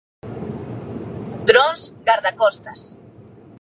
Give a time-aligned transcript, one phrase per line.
[1.51, 2.91] Drons Gardacostas.